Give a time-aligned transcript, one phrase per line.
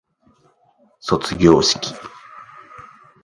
[0.99, 1.93] 卒業式